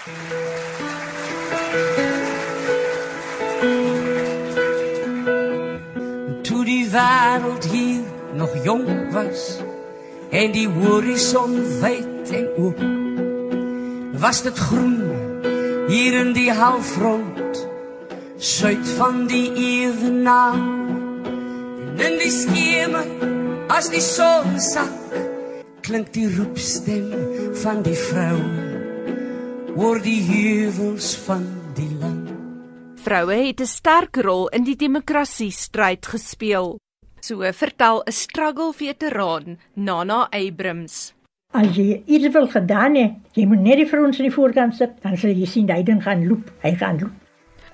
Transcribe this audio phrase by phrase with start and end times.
[0.00, 0.08] Toe
[6.64, 8.00] die wêreld hier
[8.32, 9.60] nog jong was
[10.30, 11.52] en die horison
[11.82, 12.80] wyd en oop
[14.24, 15.12] was dit groen
[15.92, 17.68] hier in die halfrond
[18.38, 23.04] suid van die ewenaar en in die skeme
[23.68, 25.12] as die son sak
[25.84, 27.12] klink die roepstem
[27.60, 28.69] van die vrou
[29.76, 32.30] oor die heuwels van die land
[33.00, 36.78] Vroue het 'n sterk rol in die demokrasie stryd gespeel.
[37.20, 41.14] So vertel 'n struggle veteraan, Nana Abrams.
[41.52, 44.90] As jy iets wil gedaan het, jy moet net die vrouens in die voorkant sit,
[45.02, 47.16] dan sal jy sien hy ding gaan loop, hy gaan loop.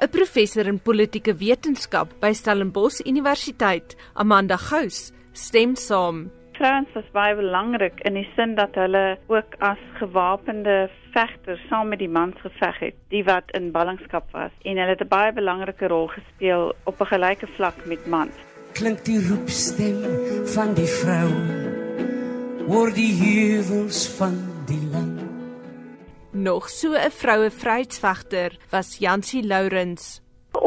[0.00, 6.30] 'n Professor in politieke wetenskap by Stellenbosch Universiteit, Amanda Gous, stem saam.
[6.56, 12.00] Vrouens was baie belangrik in die sin dat hulle ook as gewapende vegters saam met
[12.00, 15.86] die mans geveg het, die wat in ballingskap was en hulle het 'n baie belangrike
[15.92, 18.32] rol gespeel op 'n gelyke vlak met mans.
[18.72, 20.00] Klink die roepstem
[20.56, 21.28] van die vrou
[22.68, 25.20] oor die heuwels van die land.
[26.32, 30.25] Nog so 'n vroue vryheidsvegter was Jansie Lourens.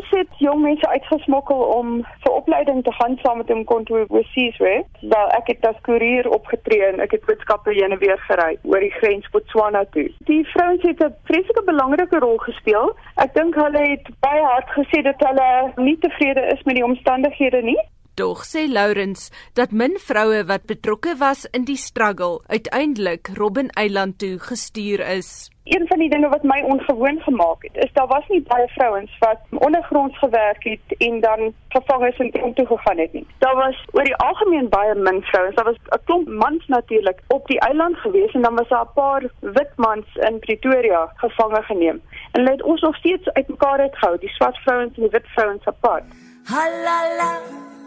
[0.00, 1.88] Ons het jong mense uitgesmokkel om
[2.24, 4.86] vir opleiding te gaan saam met hom kontour oorseas weer.
[5.12, 8.80] Wel ek het as koerier opgetree en ek het boodskappe heen en weer gery oor
[8.80, 10.06] die grens Botswana toe.
[10.30, 12.96] Die vrouens het 'n vreeslike belangrike rol gespeel.
[13.24, 17.62] Ek dink hulle het baie hard gesê dat hulle nie tevrede is met die omstandighede
[17.62, 17.80] nie.
[18.14, 24.18] Tog sê Lourens dat min vroue wat betrokke was in die struggle uiteindelik Robben Eiland
[24.18, 25.50] toe gestuur is.
[25.64, 29.18] Een van die dinge wat my ongewoon gemaak het, is daar was nie baie vrouens
[29.18, 33.26] wat ondergronds gewerk het en dan gevang is en tronk toe gegaan het nie.
[33.38, 35.54] Daar was oor die algemeen baie min vrouens.
[35.54, 38.94] Daar was 'n klomp mans natuurlik op die eiland gewees en dan was daar 'n
[38.94, 42.02] paar wit mans in Pretoria gevange geneem.
[42.32, 45.66] En hulle het ons nog steeds uitmekaar uitgehou, die swart vrouens en die wit vrouens
[45.66, 46.04] apart.
[46.44, 47.78] Halala.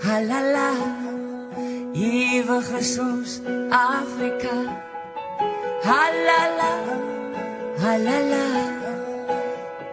[0.00, 0.72] Halala.
[1.92, 4.56] Ewige soos Afrika.
[5.84, 6.72] Halala.
[7.82, 8.46] Halala.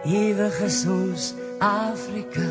[0.04, 2.48] Ewige soos Afrika.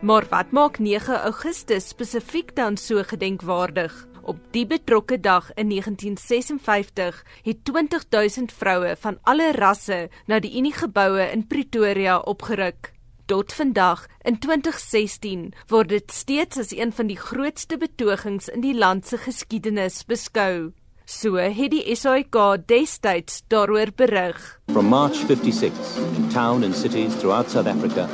[0.00, 4.06] Maar wat maak 9 Augustus spesifiek dan so gedenkwaardig?
[4.22, 11.30] Op die betrokke dag in 1956 het 20000 vroue van alle rasse na die Uniegeboue
[11.32, 12.96] in Pretoria opgeruk.
[13.28, 18.72] Tot vandag in 2016 word dit steeds as een van die grootste betogings in die
[18.72, 20.70] land se geskiedenis beskou.
[21.04, 22.38] So het die SAIK
[22.72, 24.40] destyds daaroor berig.
[24.72, 25.76] From March 56,
[26.16, 28.08] in town and cities throughout South Africa,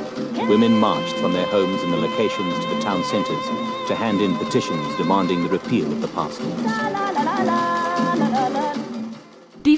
[0.49, 3.47] women marched from their homes and the locations to the town centres
[3.87, 7.14] to hand in petitions demanding the repeal of the past Die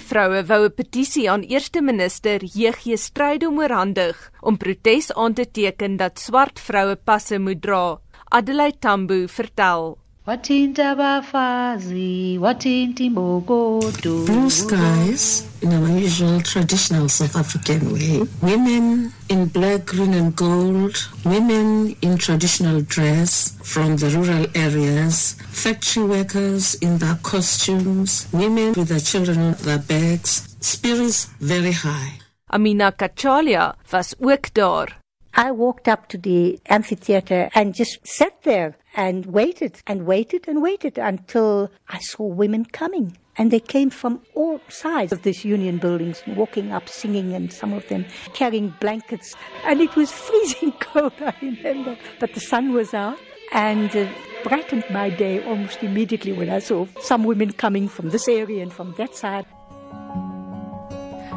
[0.07, 5.97] vroue wou 'n petisie aan eerste minister JG Strydom oorhandig om protes aan te teken
[5.97, 7.99] dat swart vroue passe moet dra.
[8.29, 10.06] Adelaide Tambo vertel.
[10.27, 14.25] Watinta bafazi, watinti mbogodo.
[14.25, 18.27] Blue skies, in our usual traditional South African way.
[18.41, 20.97] Women in black, green, and gold.
[21.23, 25.37] Women in traditional dress from the rural areas.
[25.49, 28.27] Factory workers in their costumes.
[28.33, 30.57] Women with their children on their backs.
[30.59, 32.19] Spirits very high.
[32.49, 34.97] Amina Kachalia was ook daar.
[35.39, 40.63] I walked up to the amphitheater and just sat there and waited and waited and
[40.63, 43.15] waited until I saw women coming.
[43.37, 47.71] And they came from all sides of this union buildings, walking up, singing, and some
[47.71, 48.03] of them
[48.33, 49.35] carrying blankets.
[49.63, 51.95] And it was freezing cold, I remember.
[52.19, 53.19] But the sun was out
[53.53, 54.07] and uh,
[54.43, 58.73] brightened my day almost immediately when I saw some women coming from this area and
[58.73, 59.45] from that side.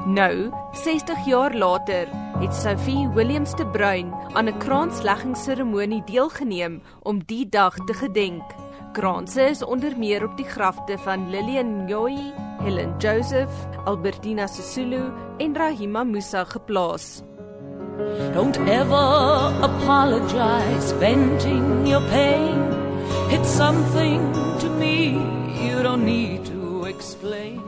[0.06, 2.08] Nou, 60 jaar later,
[2.40, 8.42] het Sophie Williams de Bruin aan 'n kransleggingsseremonie deelgeneem om die dag te gedenk.
[8.92, 13.52] Kranse is onder meer op die grafte van Lillian Ngoyi, Helen Joseph,
[13.84, 17.22] Albertina Sisulu en Rahima Musa geplaas.
[18.32, 22.58] Don't ever apologize venting your pain.
[23.30, 25.10] It's something to me
[25.68, 27.60] you don't need to explain.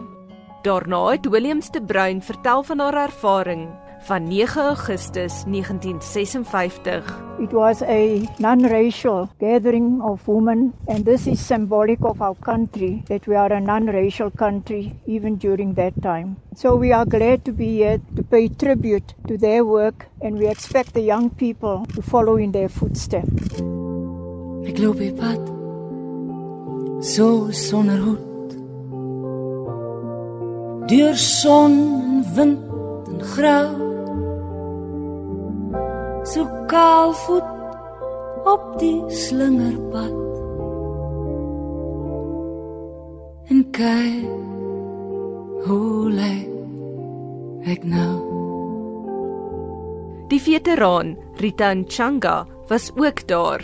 [0.62, 3.68] Daarna het Williams de Bruin vertel van haar ervaring
[4.06, 7.04] van 9 Augustus 1956.
[7.40, 13.26] It was a non-racial gathering of women and this is symbolic of our country that
[13.26, 16.36] we are a non-racial country even during that time.
[16.54, 20.48] So we are glad to be here to pay tribute to their work and we
[20.48, 23.60] expect the young people to follow in their footsteps.
[24.66, 25.40] Ek loop op pad.
[27.02, 28.32] So sonder hoed.
[30.92, 32.58] deur son en wind
[33.08, 33.81] en grou
[36.32, 37.44] so kaalvoet
[38.48, 40.14] op die slingerpad
[43.52, 44.28] en kyk
[45.66, 48.32] hoe lyk ek nou
[50.32, 53.60] Die veteraan Rita Nchanga was ook daar.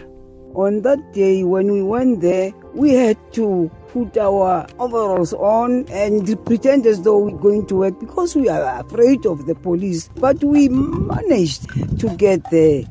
[0.53, 6.45] On that day when we went there, we had to put our overalls on and
[6.45, 10.09] pretend as though we're going to work because we are afraid of the police.
[10.17, 11.69] But we managed
[12.01, 12.85] to get there.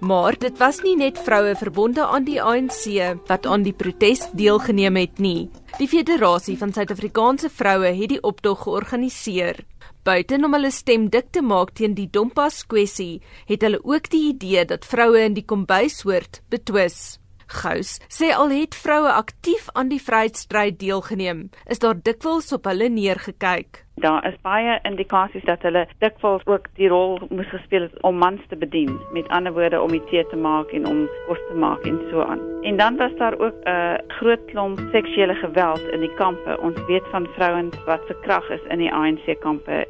[0.00, 2.84] Maar dit was nie net vroue verbonde aan die ANC
[3.26, 5.48] wat aan die protes deelgeneem het nie.
[5.78, 9.64] Die Federasie van Suid-Afrikaanse Vroue het die optog georganiseer.
[10.06, 14.28] Buiten om hulle stem dik te maak teen die Dompas kwessie, het hulle ook die
[14.28, 17.18] idee dat vroue in die kombuis hoort betwis.
[17.46, 22.88] Gous sê al het vroue aktief aan die vryheidsstryd deelgeneem, is daar dikwels op hulle
[22.88, 23.82] neergekyk.
[24.04, 28.42] Daar is baie indikasies dat hulle dikwels ook die rol moes gespeel het om mans
[28.48, 31.86] te bedien, met ander woorde om die tee te maak en om kos te maak
[31.88, 32.42] en so aan.
[32.62, 36.58] En dan was daar ook 'n uh, groot klomp seksuele geweld in die kampe.
[36.60, 39.86] Ons weet van vrouens wat verkrag is in die ANC kampe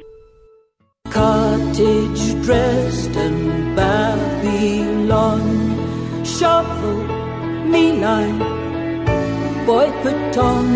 [1.17, 5.43] cottage dressed in Babylon,
[6.23, 7.16] shovel,
[7.71, 8.39] me line,
[9.65, 10.67] boy baton,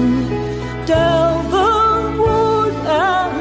[0.86, 3.38] delve wood and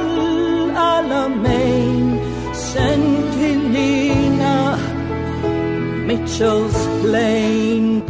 [0.90, 2.06] alamein,
[2.54, 3.34] St.
[3.40, 4.56] Helena,
[6.06, 8.09] Mitchell's Plain.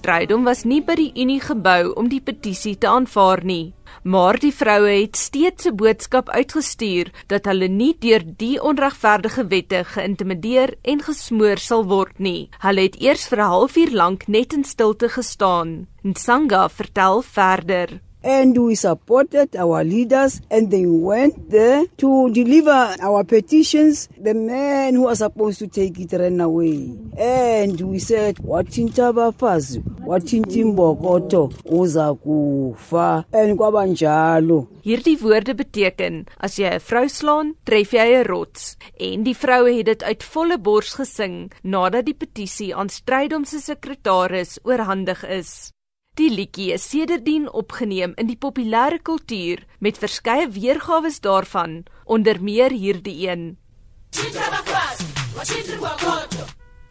[0.00, 4.52] Strydom was nie by die Unie gebou om die petisie te aanvaar nie maar die
[4.54, 11.02] vroue het steeds 'n boodskap uitgestuur dat hulle nie deur die onregverdige wette geïntimideer en
[11.02, 12.48] gesmoor sal word nie.
[12.58, 15.86] Hulle het eers vir 'n halfuur lank net in stilte gestaan.
[16.02, 23.24] Nsanga vertel verder and we supported our leaders and they went there to deliver our
[23.24, 24.08] petitions.
[24.18, 26.96] The man who was supposed to take it ran away.
[27.16, 33.24] And we said wathinta abafazi wathinta imbokoto uza kufa.
[33.32, 38.76] And kwabanjalo hierdie woorde beteken as jy 'n vrou slaan tref jy 'n rots.
[38.98, 43.60] En die vroue het dit uit volle bors gesing nadat die petisie aan Strydom se
[43.60, 45.72] sekretaris oorhandig is
[46.20, 52.74] Die liedjie is sedertdien opgeneem in die populêre kultuur met verskeie weergawe daarvan, onder meer
[52.76, 53.56] hierdie een.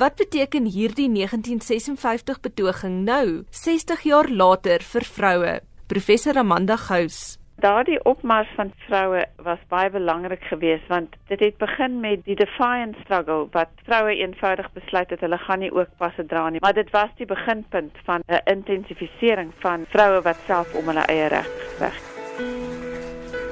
[0.02, 5.60] Wat beteken hierdie 1956 betoging nou, 60 jaar later vir vroue?
[5.86, 12.00] Professor Amanda Gous Daardie opmars van vroue was baie belangrik geweest want dit het begin
[12.00, 16.50] met die defiant struggle wat vroue eenvoudig besluit het hulle gaan nie ook passe dra
[16.50, 16.60] nie.
[16.60, 21.28] Maar dit was die beginpunt van 'n intensifisering van vroue wat self om hulle eie
[21.28, 22.00] regte geveg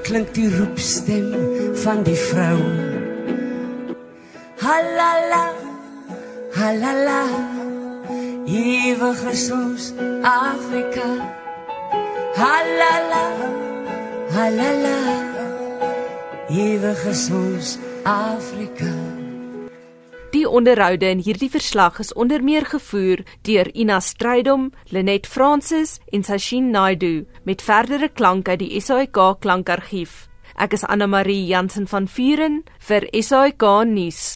[0.08, 1.26] klink die roepstem
[1.82, 2.56] van die vrou.
[4.64, 5.44] Halala
[6.56, 7.20] halala
[8.48, 9.92] ewige soos
[10.32, 11.08] Afrika.
[12.40, 13.24] Halala
[14.30, 14.98] halala
[16.48, 18.92] ewige soos Afrika
[20.32, 26.24] Die onderhoude in hierdie verslag is onder meer gevoer deur Ina Strydom, Lenet Francis en
[26.24, 30.26] Sashin Naidu met verdere klank uit die SAIK klankargief.
[30.60, 34.34] Ek is Anna Marie Jansen van Vuren vir SAIK nuus.